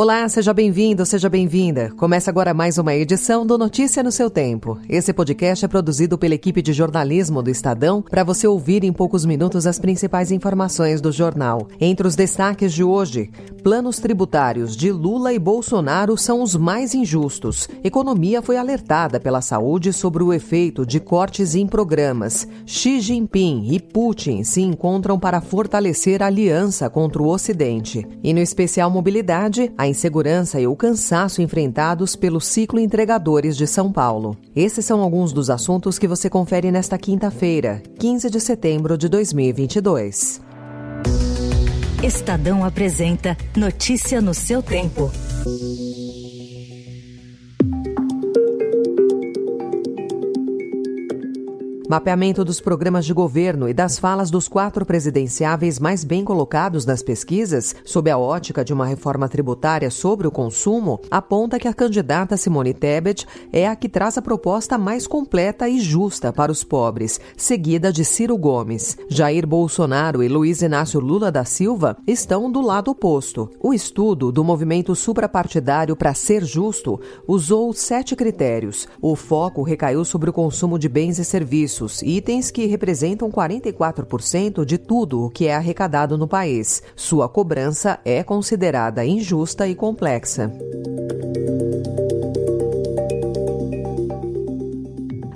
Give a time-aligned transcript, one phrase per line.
[0.00, 1.90] Olá, seja bem-vindo, seja bem-vinda.
[1.94, 4.78] Começa agora mais uma edição do Notícia no seu Tempo.
[4.88, 9.26] Esse podcast é produzido pela equipe de jornalismo do Estadão para você ouvir em poucos
[9.26, 11.68] minutos as principais informações do jornal.
[11.78, 13.30] Entre os destaques de hoje,
[13.62, 17.68] planos tributários de Lula e Bolsonaro são os mais injustos.
[17.84, 22.48] Economia foi alertada pela saúde sobre o efeito de cortes em programas.
[22.64, 28.08] Xi Jinping e Putin se encontram para fortalecer a aliança contra o Ocidente.
[28.24, 33.92] E no especial mobilidade, a insegurança e o cansaço enfrentados pelos ciclo entregadores de São
[33.92, 34.36] Paulo.
[34.56, 40.40] Esses são alguns dos assuntos que você confere nesta quinta-feira, 15 de setembro de 2022.
[42.02, 45.10] Estadão apresenta Notícia no seu tempo.
[51.90, 57.02] Mapeamento dos programas de governo e das falas dos quatro presidenciáveis mais bem colocados nas
[57.02, 62.36] pesquisas, sob a ótica de uma reforma tributária sobre o consumo, aponta que a candidata
[62.36, 67.18] Simone Tebet é a que traz a proposta mais completa e justa para os pobres,
[67.36, 68.96] seguida de Ciro Gomes.
[69.08, 73.50] Jair Bolsonaro e Luiz Inácio Lula da Silva estão do lado oposto.
[73.60, 78.86] O estudo do movimento suprapartidário para ser justo usou sete critérios.
[79.02, 84.64] O foco recaiu sobre o consumo de bens e serviços serviços, itens que representam 44%
[84.64, 86.82] de tudo o que é arrecadado no país.
[86.94, 90.52] Sua cobrança é considerada injusta e complexa.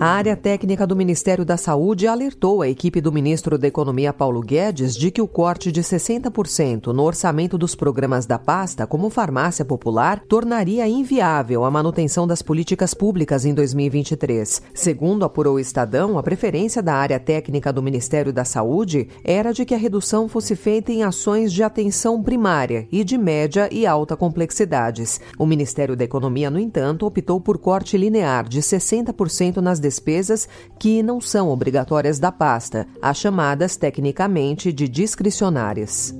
[0.00, 4.40] A área técnica do Ministério da Saúde alertou a equipe do ministro da Economia Paulo
[4.40, 9.62] Guedes de que o corte de 60% no orçamento dos programas da pasta, como farmácia
[9.62, 14.62] popular, tornaria inviável a manutenção das políticas públicas em 2023.
[14.72, 19.66] Segundo apurou o Estadão, a preferência da área técnica do Ministério da Saúde era de
[19.66, 24.16] que a redução fosse feita em ações de atenção primária e de média e alta
[24.16, 25.20] complexidades.
[25.38, 31.02] O Ministério da Economia, no entanto, optou por corte linear de 60% nas despesas que
[31.02, 36.14] não são obrigatórias da pasta, as chamadas tecnicamente de discricionárias.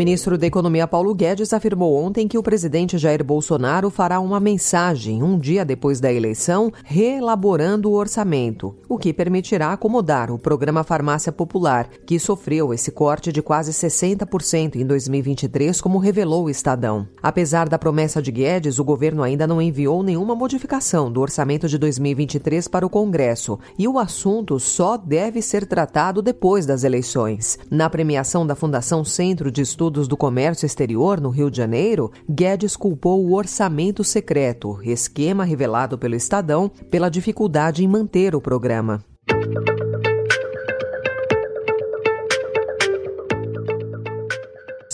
[0.00, 5.22] Ministro da Economia Paulo Guedes afirmou ontem que o presidente Jair Bolsonaro fará uma mensagem
[5.22, 11.30] um dia depois da eleição, reelaborando o orçamento, o que permitirá acomodar o programa Farmácia
[11.30, 17.06] Popular, que sofreu esse corte de quase 60% em 2023, como revelou o Estadão.
[17.22, 21.76] Apesar da promessa de Guedes, o governo ainda não enviou nenhuma modificação do orçamento de
[21.76, 27.58] 2023 para o Congresso, e o assunto só deve ser tratado depois das eleições.
[27.70, 32.76] Na premiação da Fundação Centro de Estudos do Comércio Exterior, no Rio de Janeiro, Guedes
[32.76, 39.04] culpou o orçamento secreto, esquema revelado pelo Estadão, pela dificuldade em manter o programa.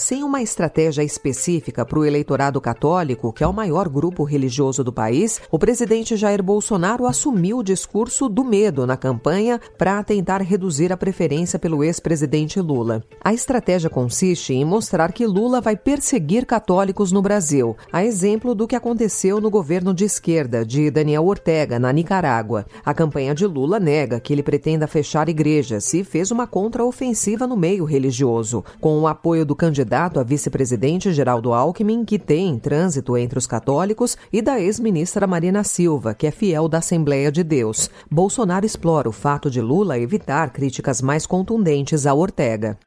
[0.06, 4.92] Sem uma estratégia específica para o eleitorado católico, que é o maior grupo religioso do
[4.92, 10.92] país, o presidente Jair Bolsonaro assumiu o discurso do medo na campanha para tentar reduzir
[10.92, 13.02] a preferência pelo ex-presidente Lula.
[13.20, 18.68] A estratégia consiste em mostrar que Lula vai perseguir católicos no Brasil, a exemplo do
[18.68, 22.64] que aconteceu no governo de esquerda de Daniel Ortega, na Nicarágua.
[22.84, 27.56] A campanha de Lula nega que ele pretenda fechar igrejas e fez uma contraofensiva no
[27.56, 33.16] meio religioso, com o apoio do candidato candidato a vice-presidente Geraldo Alckmin, que tem trânsito
[33.16, 37.88] entre os católicos, e da ex-ministra Marina Silva, que é fiel da Assembleia de Deus.
[38.10, 42.78] Bolsonaro explora o fato de Lula evitar críticas mais contundentes a Ortega.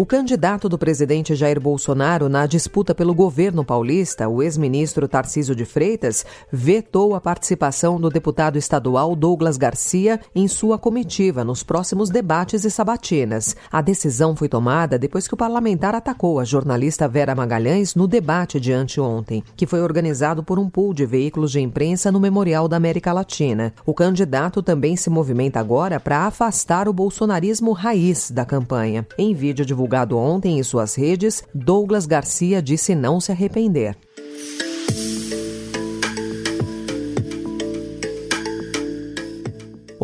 [0.00, 5.66] O candidato do presidente Jair Bolsonaro na disputa pelo governo paulista, o ex-ministro Tarcísio de
[5.66, 12.64] Freitas, vetou a participação do deputado estadual Douglas Garcia em sua comitiva nos próximos debates
[12.64, 13.54] e sabatinas.
[13.70, 18.58] A decisão foi tomada depois que o parlamentar atacou a jornalista Vera Magalhães no debate
[18.58, 22.78] de anteontem, que foi organizado por um pool de veículos de imprensa no Memorial da
[22.78, 23.74] América Latina.
[23.84, 29.06] O candidato também se movimenta agora para afastar o bolsonarismo raiz da campanha.
[29.18, 33.96] Em vídeo divulgado divulgado ontem em suas redes, Douglas Garcia disse não se arrepender.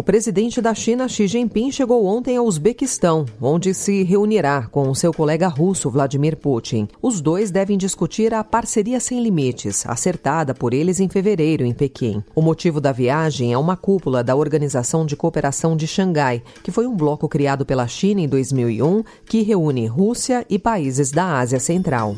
[0.06, 5.48] Presidente da China, Xi Jinping, chegou ontem ao Uzbequistão, onde se reunirá com seu colega
[5.48, 6.86] russo, Vladimir Putin.
[7.02, 12.22] Os dois devem discutir a parceria sem limites, acertada por eles em fevereiro em Pequim.
[12.36, 16.86] O motivo da viagem é uma cúpula da Organização de Cooperação de Xangai, que foi
[16.86, 22.16] um bloco criado pela China em 2001 que reúne Rússia e países da Ásia Central.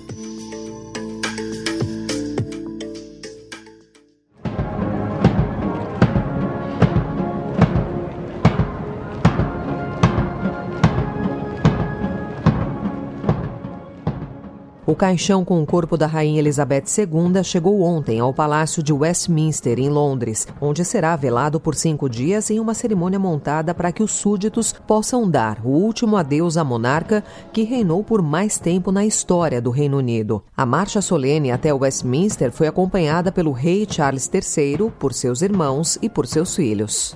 [14.88, 19.78] O caixão com o corpo da Rainha Elizabeth II chegou ontem ao Palácio de Westminster,
[19.78, 24.12] em Londres, onde será velado por cinco dias em uma cerimônia montada para que os
[24.12, 29.60] súditos possam dar o último adeus à monarca que reinou por mais tempo na história
[29.60, 30.42] do Reino Unido.
[30.56, 36.08] A marcha solene até Westminster foi acompanhada pelo rei Charles III, por seus irmãos e
[36.08, 37.14] por seus filhos.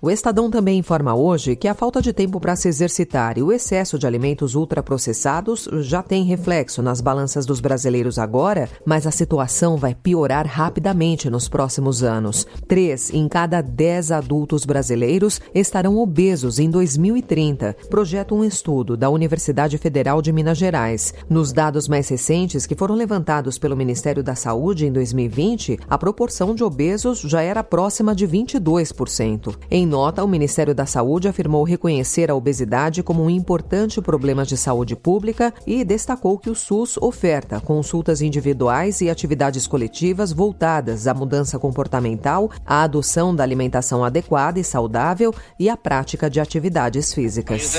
[0.00, 3.50] O Estadão também informa hoje que a falta de tempo para se exercitar e o
[3.50, 9.76] excesso de alimentos ultraprocessados já tem reflexo nas balanças dos brasileiros agora, mas a situação
[9.76, 12.46] vai piorar rapidamente nos próximos anos.
[12.68, 19.78] Três em cada dez adultos brasileiros estarão obesos em 2030, projeta um estudo da Universidade
[19.78, 21.12] Federal de Minas Gerais.
[21.28, 26.54] Nos dados mais recentes que foram levantados pelo Ministério da Saúde em 2020, a proporção
[26.54, 29.56] de obesos já era próxima de 22%.
[29.68, 34.56] Em nota, o Ministério da Saúde afirmou reconhecer a obesidade como um importante problema de
[34.56, 41.14] saúde pública e destacou que o SUS oferta consultas individuais e atividades coletivas voltadas à
[41.14, 47.74] mudança comportamental, à adoção da alimentação adequada e saudável e à prática de atividades físicas.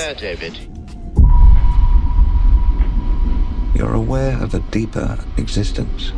[3.74, 6.12] You're aware of a deeper existence.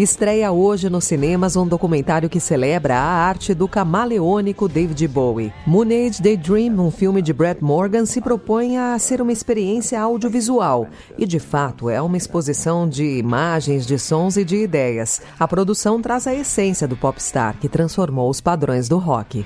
[0.00, 5.52] Estreia hoje nos cinemas um documentário que celebra a arte do camaleônico David Bowie.
[5.66, 10.88] Moon Age Daydream, um filme de Brett Morgan, se propõe a ser uma experiência audiovisual
[11.18, 15.20] e, de fato, é uma exposição de imagens, de sons e de ideias.
[15.38, 19.44] A produção traz a essência do popstar que transformou os padrões do rock.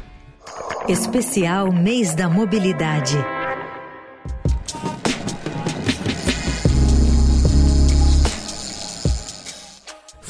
[0.89, 3.19] Especial Mês da Mobilidade.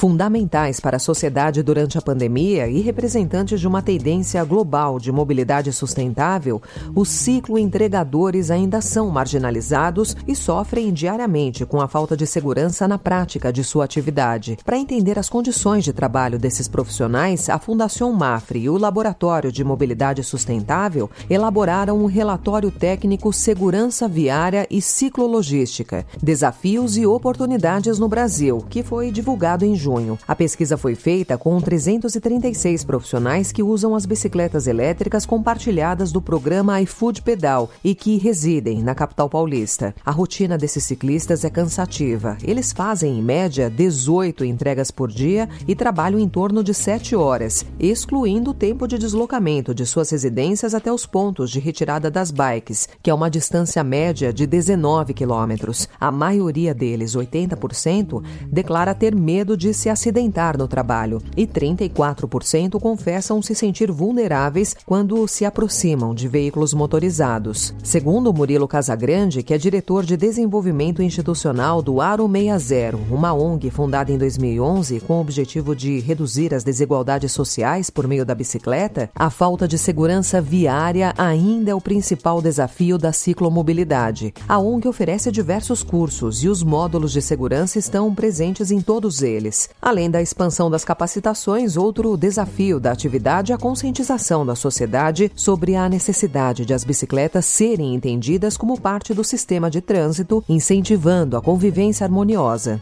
[0.05, 5.73] Fundamentais para a sociedade durante a pandemia e representantes de uma tendência global de mobilidade
[5.73, 6.61] sustentável,
[6.93, 13.51] os ciclo-entregadores ainda são marginalizados e sofrem diariamente com a falta de segurança na prática
[13.51, 14.59] de sua atividade.
[14.63, 19.63] Para entender as condições de trabalho desses profissionais, a Fundação Mafre e o Laboratório de
[19.63, 28.63] Mobilidade Sustentável elaboraram um relatório técnico Segurança Viária e Ciclologística, Desafios e Oportunidades no Brasil,
[28.69, 30.17] que foi divulgado em junho junho.
[30.27, 36.81] A pesquisa foi feita com 336 profissionais que usam as bicicletas elétricas compartilhadas do programa
[36.81, 39.95] iFood Pedal e que residem na capital paulista.
[40.05, 42.37] A rotina desses ciclistas é cansativa.
[42.43, 47.65] Eles fazem, em média, 18 entregas por dia e trabalham em torno de 7 horas,
[47.79, 52.87] excluindo o tempo de deslocamento de suas residências até os pontos de retirada das bikes,
[53.01, 55.87] que é uma distância média de 19 quilômetros.
[55.99, 63.41] A maioria deles, 80%, declara ter medo de se acidentar no trabalho e 34% confessam
[63.41, 67.73] se sentir vulneráveis quando se aproximam de veículos motorizados.
[67.83, 74.11] Segundo Murilo Casagrande, que é diretor de desenvolvimento institucional do Aro 60, uma ONG fundada
[74.11, 79.29] em 2011 com o objetivo de reduzir as desigualdades sociais por meio da bicicleta, a
[79.29, 84.33] falta de segurança viária ainda é o principal desafio da ciclomobilidade.
[84.47, 89.64] A ONG oferece diversos cursos e os módulos de segurança estão presentes em todos eles.
[89.81, 95.75] Além da expansão das capacitações, outro desafio da atividade é a conscientização da sociedade sobre
[95.75, 101.41] a necessidade de as bicicletas serem entendidas como parte do sistema de trânsito, incentivando a
[101.41, 102.81] convivência harmoniosa.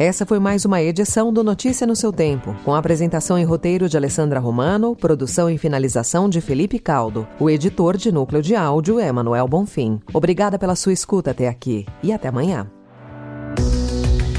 [0.00, 3.96] Essa foi mais uma edição do Notícia no seu tempo, com apresentação e roteiro de
[3.96, 7.26] Alessandra Romano, produção e finalização de Felipe Caldo.
[7.40, 9.98] O editor de núcleo de áudio é Manuel Bonfim.
[10.14, 12.70] Obrigada pela sua escuta até aqui e até amanhã.